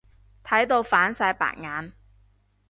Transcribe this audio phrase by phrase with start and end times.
[0.43, 1.93] 睇到反晒白眼。